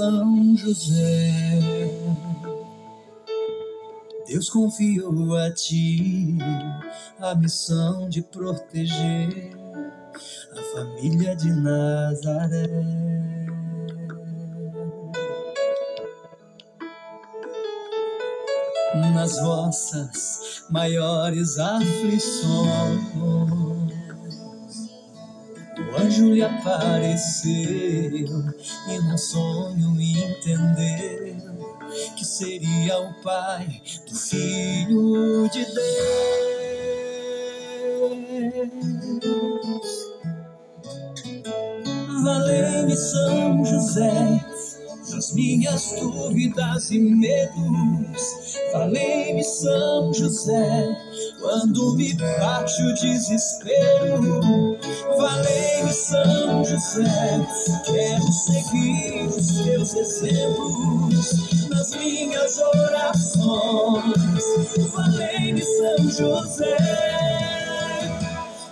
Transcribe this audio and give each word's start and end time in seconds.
São 0.00 0.56
José. 0.56 1.60
Deus 4.26 4.48
confiou 4.48 5.36
a 5.36 5.50
ti 5.50 6.38
a 7.18 7.34
missão 7.34 8.08
de 8.08 8.22
proteger 8.22 9.52
a 10.56 10.62
família 10.74 11.36
de 11.36 11.52
Nazaré. 11.52 12.66
Nas 19.14 19.38
vossas 19.38 20.64
maiores 20.70 21.58
aflições, 21.58 23.04
o 25.90 25.96
anjo 25.96 26.32
lhe 26.32 26.42
apareceu 26.42 27.54
e 27.54 28.98
num 29.02 29.18
sonho 29.18 30.00
entendeu 30.00 31.36
que 32.16 32.24
seria 32.24 32.98
o 33.00 33.12
pai 33.22 33.82
do 34.08 34.14
filho 34.14 35.48
de 35.48 35.64
Deus. 35.64 35.80
Valei-me 42.22 42.96
São 42.96 43.64
José 43.64 44.44
nas 45.10 45.32
minhas 45.32 45.92
dúvidas 45.92 46.90
e 46.90 47.00
medos. 47.00 48.39
Falei-me 48.72 49.42
São 49.42 50.12
José 50.14 50.96
quando 51.40 51.94
me 51.96 52.14
bate 52.14 52.82
o 52.82 52.94
desespero. 52.94 54.78
Falei-me 55.16 55.92
São 55.92 56.64
José, 56.64 57.46
quero 57.84 58.32
seguir 58.32 59.26
os 59.26 59.64
teus 59.64 59.94
exemplos 59.94 61.68
nas 61.68 61.90
minhas 61.96 62.58
orações. 62.58 64.44
Falei-me 64.92 65.62
São 65.62 66.10
José, 66.10 66.76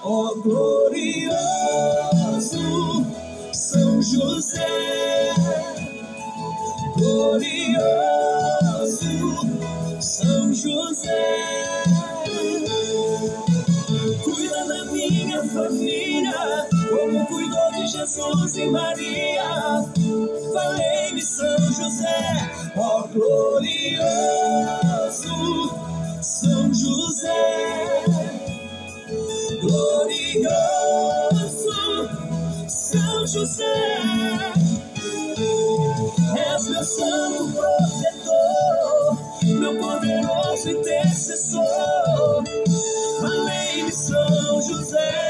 ó 0.02 0.26
oh, 0.26 0.42
glorioso 0.42 1.38
São 3.52 4.00
José 4.00 5.34
glorioso 6.98 8.37
São 10.18 10.52
José. 10.52 11.84
Cuida 14.24 14.64
da 14.64 14.84
minha 14.86 15.44
família, 15.44 16.66
como 16.90 17.24
cuidou 17.26 17.70
de 17.76 17.86
Jesus 17.86 18.56
e 18.56 18.66
Maria. 18.66 19.84
Falei-me 20.52 21.22
São 21.22 21.56
José, 21.72 22.50
ó 22.76 23.06
glorioso 23.06 24.08
São 26.20 26.74
José. 26.74 28.02
Glorioso 29.60 30.48
São 32.66 33.24
José 33.24 34.18
és 36.58 36.68
meu 36.68 36.84
santo 36.84 37.52
protetor, 37.52 37.97
meu 39.58 39.78
poderoso 39.78 40.70
intercessor. 40.70 42.44
Amém, 43.20 43.90
São 43.90 44.62
José. 44.62 45.28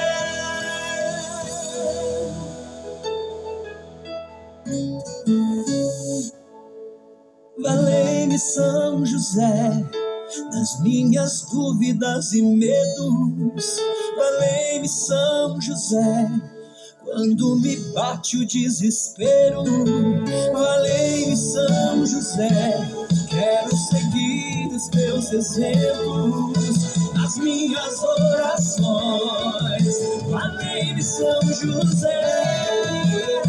Valei-me 7.60 8.38
São 8.38 9.04
José, 9.04 9.84
nas 10.52 10.80
minhas 10.80 11.42
dúvidas 11.50 12.32
e 12.32 12.42
medos. 12.42 13.76
Valei-me 14.16 14.88
São 14.88 15.60
José 15.60 16.28
quando 17.10 17.56
me 17.56 17.74
bate 17.94 18.36
o 18.36 18.46
desespero, 18.46 19.64
valei 20.52 21.34
São 21.34 22.04
José. 22.04 22.48
Quero 23.28 23.76
seguir 23.76 24.17
os 24.78 24.88
teus 24.88 25.30
exemplos 25.32 27.12
nas 27.12 27.36
minhas 27.38 28.00
orações. 28.00 28.78
Valei 30.30 31.02
São 31.02 31.42
José, 31.42 33.42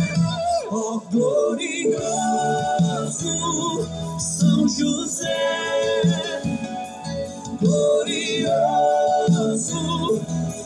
oh 0.72 1.00
glorioso 1.12 2.00
São 4.18 4.68
José, 4.68 6.42
glorioso 7.62 8.50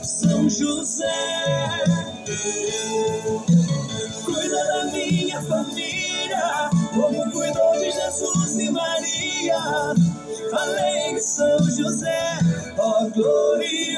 São 0.01 0.49
José. 0.49 1.83
Cuida 4.23 4.65
da 4.65 4.85
minha 4.85 5.41
família, 5.41 6.69
como 6.93 7.29
cuidou 7.31 7.73
de 7.73 7.91
Jesus 7.91 8.59
e 8.59 8.71
Maria. 8.71 9.93
Falei 10.53 11.19
São 11.19 11.57
José, 11.67 12.37
ó 12.77 13.09
glorioso 13.09 13.97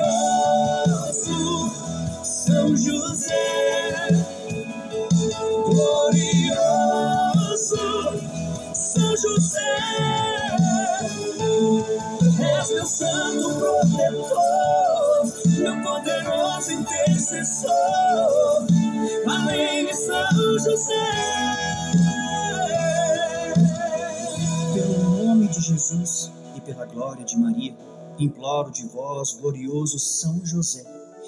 São 2.24 2.78
José. 2.78 4.08
Glorioso 5.66 6.56
São 8.74 9.18
José. 9.18 9.60
És 12.40 12.72
meu 12.72 12.86
santo 12.86 13.54
protetor, 13.56 15.26
meu 15.58 15.82
poderoso 15.84 16.72
intercessor. 16.72 18.66
Amém, 19.28 19.94
São 19.94 20.58
José. 20.60 21.12
Pelo 24.74 25.26
nome 25.26 25.50
de 25.50 25.60
Jesus 25.60 26.35
pela 26.66 26.86
glória 26.86 27.24
de 27.24 27.38
Maria, 27.38 27.76
imploro 28.18 28.72
de 28.72 28.86
vós, 28.88 29.34
glorioso 29.34 30.00
São 30.00 30.44
José, 30.44 30.84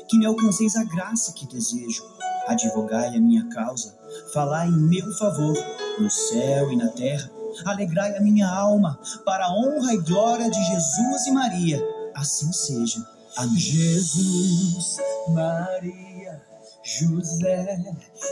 que 0.08 0.18
me 0.18 0.25
alcanceis 0.25 0.75
a 0.75 0.84
graça 0.84 1.34
que 1.34 1.48
desejo. 1.48 2.03
Advogai 2.48 3.16
a 3.16 3.20
minha 3.20 3.48
causa, 3.50 3.94
falai 4.34 4.68
em 4.68 4.78
meu 4.78 5.12
favor, 5.18 5.56
no 6.00 6.09
céu 6.09 6.72
e 6.72 6.75
na 6.75 6.88
terra. 6.90 7.30
Alegrai 7.66 8.16
a 8.16 8.22
minha 8.22 8.48
alma, 8.48 9.00
para 9.25 9.46
a 9.46 9.53
honra 9.53 9.94
e 9.94 9.98
glória 9.98 10.50
de 10.50 10.64
Jesus 10.64 11.28
e 11.28 11.31
Maria. 11.31 11.84
Assim 12.16 12.52
seja. 12.54 13.06
Amém. 13.36 13.58
Jesus, 13.58 14.98
Maria, 15.30 16.42
José, 16.84 17.84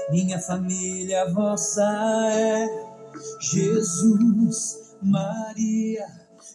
minha 0.09 0.39
família 0.39 1.31
vossa 1.31 1.83
é. 2.31 2.67
Jesus, 3.39 4.95
Maria, 5.01 6.07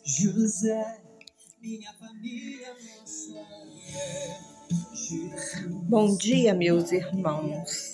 José, 0.04 1.00
minha 1.60 1.92
família 1.94 2.74
vossa 2.74 3.38
é. 3.96 4.60
Bom 5.88 6.16
dia, 6.16 6.54
meus 6.54 6.92
irmãos. 6.92 7.92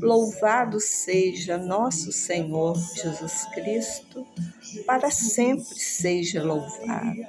Louvado 0.00 0.80
seja 0.80 1.56
nosso 1.56 2.12
Senhor 2.12 2.76
Jesus 2.94 3.44
Cristo, 3.54 4.26
para 4.86 5.10
sempre 5.10 5.64
seja 5.64 6.42
louvado. 6.42 7.26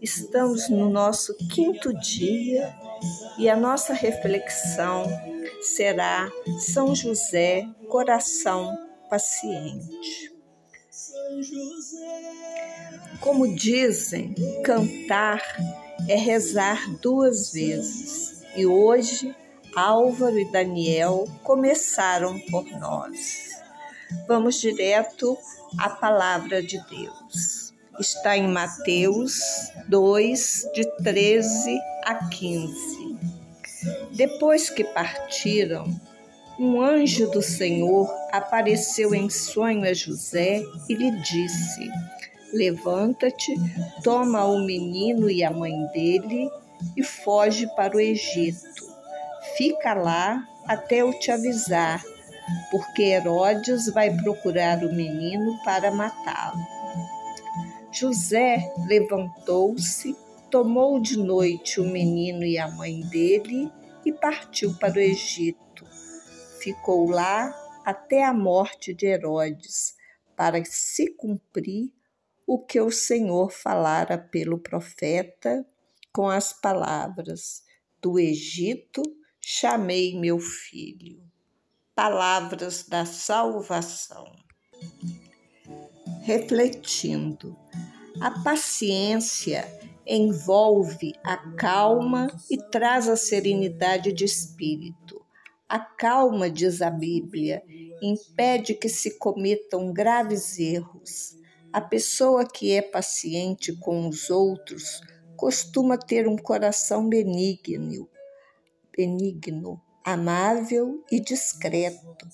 Estamos 0.00 0.68
no 0.68 0.90
nosso 0.90 1.34
quinto 1.48 1.94
dia 1.94 2.74
e 3.38 3.48
a 3.48 3.56
nossa 3.56 3.94
reflexão 3.94 5.06
será 5.62 6.30
São 6.58 6.94
José, 6.94 7.66
coração 7.88 8.76
paciente. 9.08 10.32
Como 13.22 13.54
dizem, 13.54 14.34
cantar 14.64 15.40
é 16.08 16.16
rezar 16.16 16.90
duas 17.00 17.52
vezes. 17.52 18.42
E 18.56 18.66
hoje, 18.66 19.32
Álvaro 19.76 20.36
e 20.36 20.50
Daniel 20.50 21.28
começaram 21.44 22.38
por 22.50 22.64
nós. 22.80 23.50
Vamos 24.26 24.60
direto 24.60 25.38
à 25.78 25.88
palavra 25.88 26.60
de 26.60 26.82
Deus. 26.90 27.72
Está 28.00 28.36
em 28.36 28.48
Mateus 28.48 29.38
2, 29.88 30.70
de 30.74 30.84
13 31.04 31.78
a 32.04 32.28
15. 32.28 33.16
Depois 34.16 34.68
que 34.68 34.82
partiram, 34.82 35.84
um 36.58 36.82
anjo 36.82 37.30
do 37.30 37.40
Senhor 37.40 38.12
apareceu 38.32 39.14
em 39.14 39.30
sonho 39.30 39.88
a 39.88 39.94
José 39.94 40.62
e 40.88 40.94
lhe 40.94 41.10
disse: 41.22 41.88
Levanta-te, 42.52 43.54
toma 44.02 44.44
o 44.44 44.64
menino 44.64 45.30
e 45.30 45.42
a 45.42 45.50
mãe 45.50 45.86
dele 45.86 46.50
e 46.96 47.02
foge 47.02 47.66
para 47.74 47.96
o 47.96 48.00
Egito. 48.00 48.84
Fica 49.56 49.94
lá 49.94 50.46
até 50.66 50.96
eu 50.96 51.18
te 51.18 51.30
avisar, 51.30 52.02
porque 52.70 53.02
Herodes 53.02 53.90
vai 53.92 54.14
procurar 54.14 54.84
o 54.84 54.92
menino 54.92 55.58
para 55.64 55.90
matá-lo. 55.90 56.60
José 57.90 58.72
levantou-se, 58.86 60.16
tomou 60.50 61.00
de 61.00 61.18
noite 61.18 61.80
o 61.80 61.84
menino 61.84 62.44
e 62.44 62.58
a 62.58 62.68
mãe 62.68 63.00
dele 63.00 63.70
e 64.04 64.12
partiu 64.12 64.74
para 64.78 64.94
o 64.94 65.00
Egito. 65.00 65.86
Ficou 66.60 67.08
lá 67.08 67.54
até 67.84 68.24
a 68.24 68.32
morte 68.32 68.94
de 68.94 69.06
Herodes, 69.06 69.94
para 70.36 70.64
se 70.64 71.14
cumprir 71.14 71.92
o 72.46 72.58
que 72.58 72.80
o 72.80 72.90
Senhor 72.90 73.50
falara 73.50 74.18
pelo 74.18 74.58
profeta 74.58 75.66
com 76.12 76.28
as 76.28 76.52
palavras: 76.52 77.62
Do 78.00 78.18
Egito 78.18 79.02
chamei 79.40 80.18
meu 80.18 80.38
filho. 80.38 81.22
Palavras 81.94 82.84
da 82.88 83.04
salvação. 83.04 84.24
Refletindo, 86.22 87.56
a 88.20 88.42
paciência 88.42 89.66
envolve 90.06 91.12
a 91.24 91.36
calma 91.54 92.28
e 92.50 92.56
traz 92.70 93.08
a 93.08 93.16
serenidade 93.16 94.12
de 94.12 94.24
espírito. 94.24 95.20
A 95.68 95.78
calma, 95.78 96.50
diz 96.50 96.82
a 96.82 96.90
Bíblia, 96.90 97.62
impede 98.02 98.74
que 98.74 98.88
se 98.88 99.18
cometam 99.18 99.92
graves 99.92 100.58
erros. 100.58 101.36
A 101.72 101.80
pessoa 101.80 102.44
que 102.44 102.72
é 102.72 102.82
paciente 102.82 103.74
com 103.74 104.06
os 104.06 104.28
outros 104.28 105.00
costuma 105.34 105.96
ter 105.96 106.28
um 106.28 106.36
coração 106.36 107.08
benigno, 107.08 108.10
benigno, 108.94 109.80
amável 110.04 111.02
e 111.10 111.18
discreto. 111.18 112.28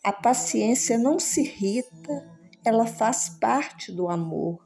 A 0.00 0.12
paciência 0.12 0.96
não 0.96 1.18
se 1.18 1.40
irrita, 1.40 2.38
ela 2.64 2.86
faz 2.86 3.30
parte 3.30 3.90
do 3.90 4.08
amor. 4.08 4.64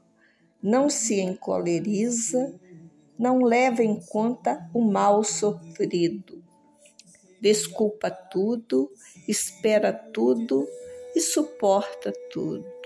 Não 0.61 0.91
se 0.91 1.19
encoleriza, 1.19 2.53
não 3.17 3.39
leva 3.39 3.83
em 3.83 3.99
conta 3.99 4.69
o 4.75 4.81
mal 4.81 5.23
sofrido. 5.23 6.43
Desculpa 7.41 8.11
tudo, 8.11 8.91
espera 9.27 9.91
tudo 9.91 10.67
e 11.15 11.19
suporta 11.19 12.13
tudo 12.31 12.76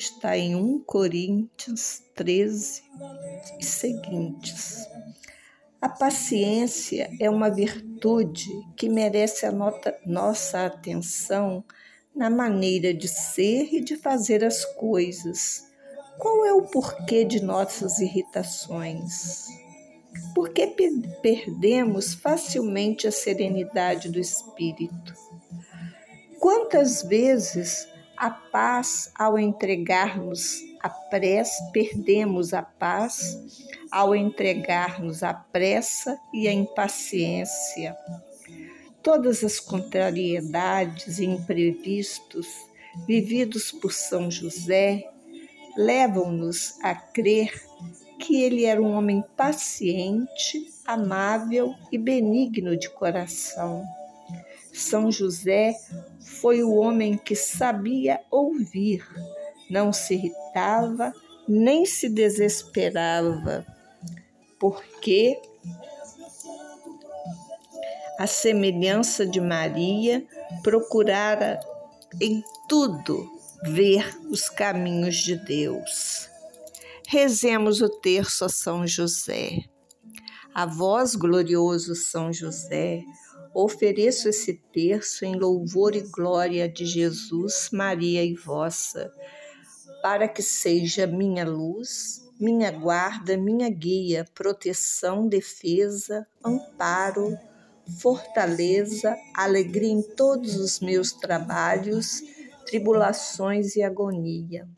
está 0.00 0.36
em 0.36 0.54
1 0.54 0.80
Coríntios 0.84 2.02
13 2.14 2.82
e 3.58 3.64
seguintes. 3.64 4.86
A 5.80 5.88
paciência 5.88 7.10
é 7.20 7.28
uma 7.28 7.50
virtude 7.50 8.48
que 8.76 8.88
merece 8.88 9.46
a 9.46 9.52
nota, 9.52 9.96
nossa 10.06 10.66
atenção 10.66 11.64
na 12.14 12.30
maneira 12.30 12.94
de 12.94 13.08
ser 13.08 13.72
e 13.72 13.80
de 13.80 13.96
fazer 13.96 14.44
as 14.44 14.64
coisas. 14.64 15.64
Qual 16.18 16.44
é 16.44 16.52
o 16.52 16.62
porquê 16.62 17.24
de 17.24 17.42
nossas 17.42 17.98
irritações? 17.98 19.46
Por 20.34 20.50
que 20.50 20.66
perdemos 21.22 22.14
facilmente 22.14 23.06
a 23.06 23.12
serenidade 23.12 24.08
do 24.08 24.18
espírito? 24.18 25.14
Quantas 26.40 27.02
vezes 27.02 27.88
a 28.18 28.30
paz 28.30 29.12
ao 29.16 29.38
entregarmos 29.38 30.62
a 30.80 30.88
pressa, 30.88 31.70
perdemos 31.72 32.52
a 32.52 32.62
paz 32.62 33.38
ao 33.90 34.14
entregarmos 34.14 35.22
a 35.22 35.32
pressa 35.32 36.18
e 36.32 36.48
a 36.48 36.52
impaciência. 36.52 37.96
Todas 39.02 39.44
as 39.44 39.60
contrariedades 39.60 41.18
e 41.18 41.24
imprevistos 41.24 42.46
vividos 43.06 43.70
por 43.70 43.92
São 43.92 44.30
José 44.30 45.08
levam-nos 45.76 46.78
a 46.82 46.94
crer 46.94 47.52
que 48.18 48.42
ele 48.42 48.64
era 48.64 48.82
um 48.82 48.92
homem 48.92 49.22
paciente, 49.36 50.68
amável 50.84 51.74
e 51.92 51.96
benigno 51.96 52.76
de 52.76 52.90
coração. 52.90 53.84
São 54.78 55.10
José 55.10 55.74
foi 56.20 56.62
o 56.62 56.74
homem 56.74 57.16
que 57.16 57.34
sabia 57.34 58.20
ouvir, 58.30 59.06
não 59.70 59.92
se 59.92 60.14
irritava 60.14 61.12
nem 61.48 61.86
se 61.86 62.10
desesperava, 62.10 63.66
porque 64.60 65.40
a 68.18 68.26
semelhança 68.26 69.24
de 69.24 69.40
Maria 69.40 70.26
procurara 70.62 71.58
em 72.20 72.44
tudo 72.68 73.26
ver 73.64 74.04
os 74.30 74.50
caminhos 74.50 75.16
de 75.16 75.36
Deus. 75.36 76.28
Rezemos 77.06 77.80
o 77.80 77.88
terço 77.88 78.44
a 78.44 78.48
São 78.50 78.86
José. 78.86 79.64
A 80.54 80.66
vós, 80.66 81.14
glorioso 81.14 81.94
São 81.94 82.32
José, 82.32 83.02
Ofereço 83.54 84.28
esse 84.28 84.54
terço 84.72 85.24
em 85.24 85.34
louvor 85.34 85.96
e 85.96 86.02
glória 86.02 86.68
de 86.68 86.84
Jesus, 86.84 87.70
Maria 87.72 88.22
e 88.22 88.34
vossa, 88.34 89.10
para 90.02 90.28
que 90.28 90.42
seja 90.42 91.06
minha 91.06 91.48
luz, 91.48 92.28
minha 92.38 92.70
guarda, 92.70 93.36
minha 93.36 93.68
guia, 93.70 94.26
proteção, 94.34 95.26
defesa, 95.26 96.26
amparo, 96.44 97.36
fortaleza, 98.00 99.16
alegria 99.34 99.92
em 99.92 100.02
todos 100.02 100.56
os 100.56 100.78
meus 100.80 101.12
trabalhos, 101.12 102.22
tribulações 102.66 103.76
e 103.76 103.82
agonia. 103.82 104.68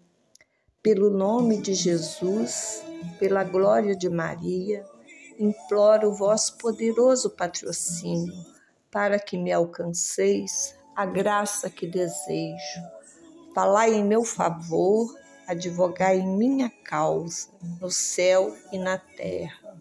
Pelo 0.80 1.10
nome 1.10 1.60
de 1.60 1.74
Jesus, 1.74 2.82
pela 3.18 3.42
glória 3.42 3.96
de 3.96 4.08
Maria, 4.08 4.86
imploro 5.38 6.10
o 6.10 6.14
vosso 6.14 6.56
poderoso 6.56 7.30
patrocínio 7.30 8.49
para 8.90 9.18
que 9.18 9.38
me 9.38 9.52
alcanceis 9.52 10.76
a 10.96 11.06
graça 11.06 11.70
que 11.70 11.86
desejo. 11.86 12.80
Falai 13.54 13.94
em 13.94 14.04
meu 14.04 14.24
favor, 14.24 15.16
advogai 15.46 16.18
em 16.18 16.36
minha 16.36 16.70
causa, 16.84 17.48
no 17.80 17.90
céu 17.90 18.56
e 18.72 18.78
na 18.78 18.98
terra. 18.98 19.74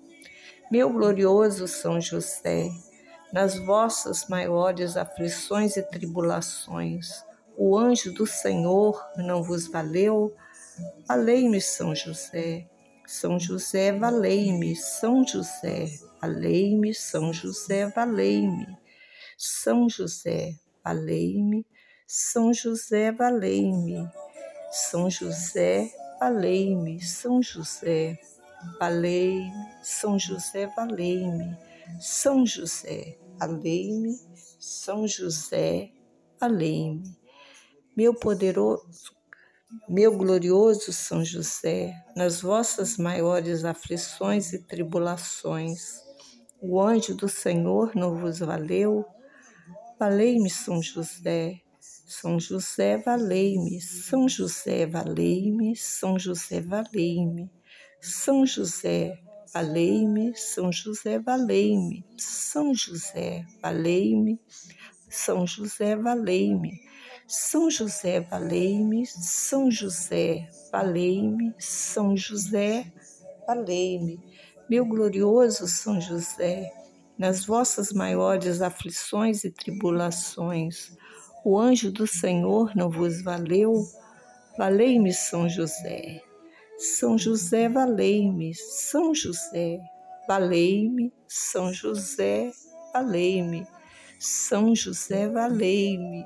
Meu 0.72 0.91
glorioso 0.91 1.67
São 1.67 2.00
José, 2.00 2.69
nas 3.33 3.57
vossas 3.57 4.27
maiores 4.27 4.98
aflições 4.98 5.77
e 5.77 5.83
tribulações, 5.83 7.24
o 7.57 7.77
anjo 7.77 8.13
do 8.13 8.25
Senhor 8.25 9.05
não 9.17 9.43
vos 9.43 9.67
valeu? 9.67 10.33
Valei-me, 11.07 11.60
São 11.60 11.93
José. 11.93 12.65
São 13.05 13.38
José, 13.38 13.91
valei-me. 13.91 14.75
São 14.75 15.27
José, 15.27 15.89
valei-me. 16.22 16.93
São 16.93 17.33
José, 17.33 17.88
valei-me. 17.88 18.78
São 19.41 19.88
José, 19.88 20.53
valei-me, 20.84 21.65
São 22.05 22.53
José, 22.53 23.10
valei-me, 23.10 24.05
São 24.69 25.10
José, 25.10 25.89
valei-me, 26.19 27.01
São 27.01 27.41
José, 27.41 28.19
valei-me, 28.77 29.65
São 29.81 30.19
José, 30.19 30.69
valei-me, 30.75 31.58
São 32.01 32.46
José, 32.46 33.17
valei-me, 33.39 34.19
São 34.60 35.08
José, 35.08 35.89
valei-me. 36.38 37.17
Meu 37.96 38.13
poderoso, 38.13 39.15
meu 39.88 40.17
glorioso 40.17 40.91
São 40.91 41.24
José, 41.24 41.93
nas 42.13 42.41
vossas 42.41 42.98
maiores 42.98 43.63
aflições 43.63 44.51
e 44.51 44.62
tribulações, 44.62 46.01
o 46.62 46.81
anjo 46.81 47.15
do 47.15 47.29
Senhor 47.29 47.96
não 47.96 48.17
vos 48.17 48.39
valeu? 48.39 49.05
Valei-me 50.00 50.50
São 50.50 50.82
José. 50.82 51.62
São 51.82 52.39
José, 52.39 52.98
valei-me. 52.98 53.82
São 53.82 54.27
José, 54.27 54.86
valei-me. 54.86 55.75
São 55.75 56.18
José, 56.18 56.62
valei-me. 56.62 57.51
São 58.01 58.46
José, 58.46 59.22
valei-me. 59.53 60.34
São 60.36 60.72
José, 60.72 61.20
valei-me. 61.20 62.06
São 62.18 62.74
José, 62.74 63.46
valei-me. 63.62 64.39
São 65.10 65.46
José, 65.46 65.96
valei-me. 65.96 66.79
São 67.27 67.70
José, 67.70 68.22
valei-me. 68.22 69.06
São 69.06 69.70
José, 69.70 70.50
valei-me. 70.72 71.53
São 71.60 72.15
José, 72.18 72.91
valei-me. 73.46 74.20
Meu 74.70 74.86
glorioso 74.86 75.68
São 75.68 76.00
José, 76.00 76.72
nas 77.19 77.45
vossas 77.45 77.91
maiores 77.91 78.61
aflições 78.61 79.43
e 79.43 79.51
tribulações. 79.51 80.95
O 81.43 81.59
anjo 81.59 81.91
do 81.91 82.07
Senhor 82.07 82.71
não 82.73 82.89
vos 82.89 83.21
valeu? 83.21 83.85
Valei-me, 84.57 85.13
São 85.13 85.49
José. 85.49 86.21
São 86.77 87.17
José, 87.17 87.67
valei-me. 87.67 88.53
São 88.55 89.13
José, 89.13 89.81
valei-me. 90.29 91.11
São 91.27 91.73
José, 91.73 92.51
valei-me. 92.93 93.67
São 94.17 94.73
José, 94.73 95.27
valei-me. 95.27 96.25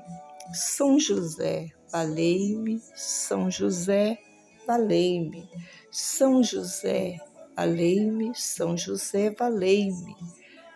São 0.52 1.00
José, 1.00 1.70
valei-me. 1.90 2.80
São 2.94 3.50
José, 3.50 4.18
valei-me. 4.64 5.48
São 5.90 6.40
José, 6.40 7.16
valei-me. 7.56 8.32
São 8.36 8.76
José, 8.76 9.30
valei-me. 9.30 10.43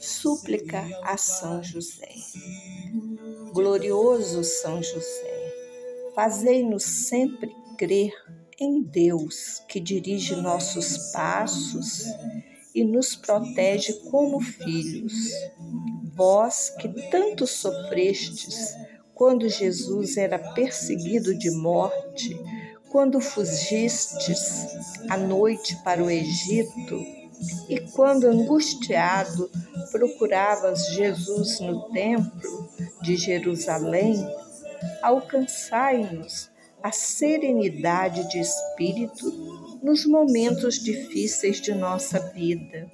Súplica 0.00 0.82
a 1.02 1.18
São 1.18 1.62
José. 1.62 2.08
Glorioso 3.52 4.42
São 4.42 4.82
José, 4.82 5.52
fazei-nos 6.14 6.84
sempre 6.84 7.54
crer 7.76 8.10
em 8.58 8.80
Deus 8.82 9.62
que 9.68 9.78
dirige 9.78 10.34
nossos 10.36 11.12
passos 11.12 12.04
e 12.74 12.82
nos 12.82 13.14
protege 13.14 13.92
como 14.10 14.40
filhos. 14.40 15.12
Vós 16.14 16.70
que 16.80 16.88
tanto 17.10 17.46
sofrestes 17.46 18.74
quando 19.14 19.50
Jesus 19.50 20.16
era 20.16 20.38
perseguido 20.54 21.36
de 21.36 21.50
morte, 21.50 22.34
quando 22.90 23.20
fugistes 23.20 24.66
à 25.10 25.18
noite 25.18 25.76
para 25.84 26.02
o 26.02 26.10
Egito 26.10 27.19
e 27.68 27.80
quando 27.92 28.26
angustiado 28.26 29.50
procuravas 29.90 30.86
Jesus 30.94 31.60
no 31.60 31.88
templo 31.90 32.68
de 33.02 33.16
Jerusalém, 33.16 34.26
alcançai-nos 35.02 36.50
a 36.82 36.92
serenidade 36.92 38.28
de 38.30 38.40
espírito 38.40 39.78
nos 39.82 40.06
momentos 40.06 40.76
difíceis 40.76 41.60
de 41.60 41.74
nossa 41.74 42.18
vida. 42.18 42.90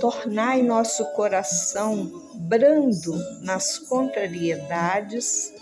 Tornai 0.00 0.62
nosso 0.62 1.04
coração 1.12 2.10
brando 2.34 3.16
nas 3.42 3.78
contrariedades, 3.78 5.52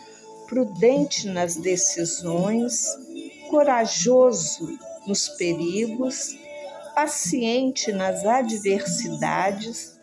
prudente 0.49 1.29
nas 1.29 1.57
decisões, 1.57 2.87
corajoso 3.51 4.79
nos 5.07 5.29
perigos, 5.29 6.37
paciente 6.95 7.93
nas 7.93 8.25
adversidades 8.25 9.99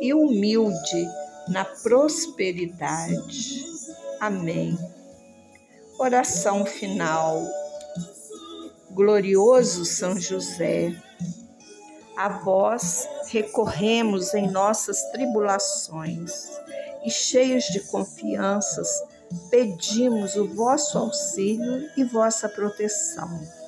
e 0.00 0.14
humilde 0.14 1.08
na 1.48 1.64
prosperidade. 1.64 3.64
Amém. 4.20 4.78
Oração 5.98 6.64
final. 6.64 7.42
Glorioso 8.92 9.84
São 9.84 10.18
José, 10.18 10.94
a 12.16 12.28
vós 12.28 13.08
recorremos 13.28 14.34
em 14.34 14.50
nossas 14.50 15.02
tribulações 15.12 16.48
e, 17.04 17.10
cheios 17.10 17.64
de 17.64 17.80
confianças, 17.80 18.88
pedimos 19.48 20.36
o 20.36 20.46
vosso 20.48 20.98
auxílio 20.98 21.88
e 21.96 22.04
vossa 22.04 22.48
proteção. 22.48 23.59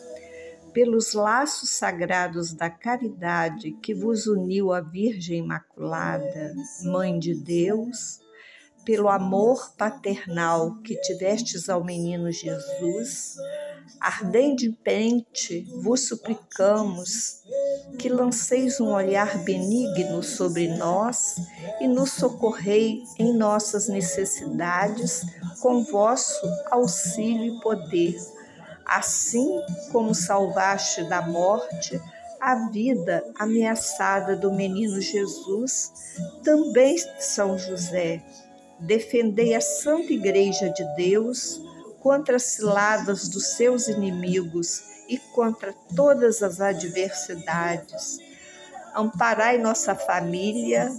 Pelos 0.73 1.12
laços 1.12 1.71
sagrados 1.71 2.55
da 2.55 2.71
caridade 2.71 3.73
que 3.83 3.95
vos 3.95 4.26
uniu 4.26 4.73
à 4.73 4.81
Virgem 4.81 5.41
Imaculada, 5.41 6.55
Mãe 6.85 7.19
de 7.19 7.35
Deus, 7.35 8.21
pelo 8.85 9.09
amor 9.09 9.75
paternal 9.76 10.76
que 10.83 10.97
tivestes 11.02 11.69
ao 11.69 11.85
menino 11.85 12.33
Jesus, 12.33 13.37
ardentemente 14.00 15.67
vos 15.83 16.09
suplicamos 16.09 17.43
que 17.99 18.09
lanceis 18.09 18.81
um 18.81 18.93
olhar 18.93 19.38
benigno 19.45 20.23
sobre 20.23 20.69
nós 20.76 21.37
e 21.81 21.87
nos 21.87 22.12
socorrei 22.12 23.02
em 23.19 23.37
nossas 23.37 23.88
necessidades 23.88 25.23
com 25.61 25.85
vosso 25.85 26.45
auxílio 26.71 27.57
e 27.57 27.61
poder, 27.61 28.17
assim 28.87 29.61
como 29.91 30.15
salvaste 30.15 31.05
da 31.09 31.23
morte 31.23 32.01
a 32.43 32.69
vida 32.71 33.25
ameaçada 33.39 34.35
do 34.35 34.51
menino 34.51 35.01
Jesus, 35.01 35.93
também 36.43 36.97
São 37.21 37.57
José, 37.57 38.21
defendei 38.81 39.55
a 39.55 39.61
Santa 39.61 40.12
Igreja 40.12 40.69
de 40.71 40.85
Deus 40.97 41.62
contra 42.01 42.35
as 42.35 42.43
ciladas 42.43 43.29
dos 43.29 43.53
seus 43.53 43.87
inimigos 43.87 44.83
e 45.09 45.19
contra 45.33 45.73
todas 45.95 46.43
as 46.43 46.61
adversidades. 46.61 48.19
Amparai 48.93 49.57
nossa 49.57 49.95
família 49.95 50.93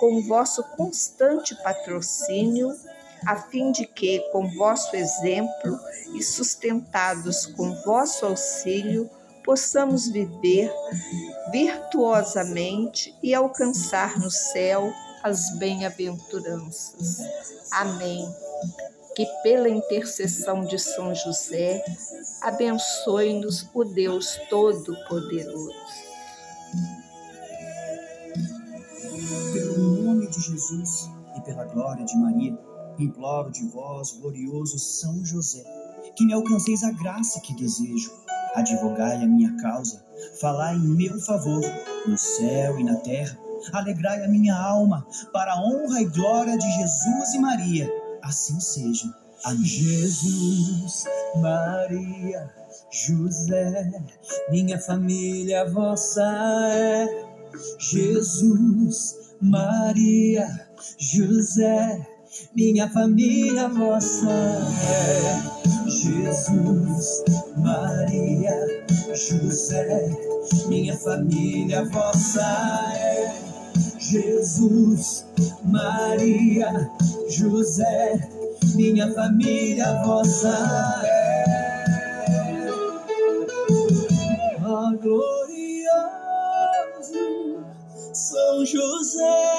com 0.00 0.20
vosso 0.22 0.64
constante 0.76 1.54
patrocínio, 1.62 2.74
a 3.26 3.36
fim 3.36 3.72
de 3.72 3.86
que, 3.86 4.20
com 4.30 4.48
vosso 4.56 4.94
exemplo 4.96 5.78
e 6.14 6.22
sustentados 6.22 7.46
com 7.46 7.74
vosso 7.82 8.26
auxílio, 8.26 9.08
possamos 9.44 10.08
viver 10.08 10.72
virtuosamente 11.50 13.14
e 13.22 13.34
alcançar 13.34 14.18
no 14.18 14.30
céu 14.30 14.92
as 15.22 15.56
bem-aventuranças. 15.58 17.18
Amém 17.70 18.26
que 19.14 19.26
pela 19.42 19.68
intercessão 19.68 20.64
de 20.64 20.78
São 20.78 21.14
José, 21.14 21.84
abençoe-nos 22.40 23.68
o 23.74 23.84
Deus 23.84 24.38
Todo-Poderoso. 24.48 25.70
Pelo 29.52 29.78
nome 30.02 30.28
de 30.28 30.40
Jesus 30.40 31.10
e 31.36 31.40
pela 31.42 31.64
glória 31.66 32.04
de 32.04 32.16
Maria, 32.16 32.58
imploro 33.02 33.50
de 33.50 33.66
vós, 33.68 34.12
glorioso 34.12 34.78
São 34.78 35.24
José, 35.24 35.62
que 36.16 36.24
me 36.24 36.32
alcanceis 36.32 36.82
a 36.82 36.90
graça 36.92 37.40
que 37.40 37.54
desejo. 37.54 38.10
Advogai 38.54 39.16
a 39.16 39.26
minha 39.26 39.56
causa, 39.56 40.04
falai 40.40 40.76
em 40.76 40.96
meu 40.96 41.18
favor, 41.20 41.62
no 42.06 42.18
céu 42.18 42.78
e 42.78 42.84
na 42.84 42.96
terra. 42.96 43.38
Alegrai 43.72 44.24
a 44.24 44.28
minha 44.28 44.54
alma, 44.54 45.06
para 45.32 45.52
a 45.52 45.60
honra 45.64 46.02
e 46.02 46.06
glória 46.06 46.58
de 46.58 46.70
Jesus 46.70 47.34
e 47.34 47.38
Maria. 47.38 47.90
Assim 48.22 48.60
seja. 48.60 49.22
Amém. 49.44 49.64
Jesus, 49.64 51.04
Maria, 51.36 52.48
José, 52.90 53.90
minha 54.50 54.78
família 54.78 55.68
vossa 55.68 56.22
é. 56.72 57.32
Jesus, 57.78 59.34
Maria, 59.40 60.46
José, 60.96 62.06
minha 62.54 62.88
família 62.90 63.68
vossa 63.68 64.30
é. 64.30 65.62
Jesus, 65.88 67.24
Maria, 67.56 68.84
José, 69.14 70.10
minha 70.68 70.96
família 70.96 71.84
vossa 71.84 72.42
é. 72.96 73.34
Jesus, 73.98 75.26
Maria, 75.64 76.90
José, 77.28 78.28
minha 78.74 79.12
família 79.14 80.02
vossa 80.02 81.02
é. 81.04 81.44
Ó 84.64 84.90
glorioso 84.96 85.52
São 88.12 88.64
José, 88.64 89.51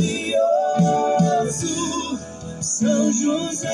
glorioso 0.00 1.68
São 2.60 3.12
José. 3.12 3.68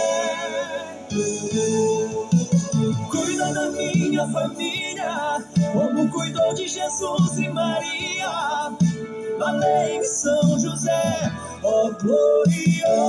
Cuida 3.11 3.53
da 3.53 3.71
minha 3.71 4.29
família, 4.29 5.39
como 5.73 6.11
cuidou 6.11 6.55
de 6.55 6.67
Jesus 6.69 7.39
e 7.39 7.49
Maria. 7.49 8.73
Valei 9.39 10.03
São 10.03 10.59
José, 10.59 11.33
ó 11.63 11.91
glorioso 11.91 13.06